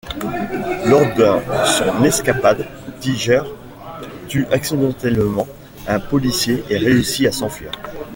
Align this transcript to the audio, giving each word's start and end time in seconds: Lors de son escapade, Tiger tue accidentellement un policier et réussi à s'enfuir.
Lors 0.87 1.05
de 1.13 1.43
son 1.77 2.03
escapade, 2.03 2.65
Tiger 3.01 3.43
tue 4.27 4.47
accidentellement 4.51 5.45
un 5.87 5.99
policier 5.99 6.63
et 6.71 6.79
réussi 6.79 7.27
à 7.27 7.31
s'enfuir. 7.31 7.69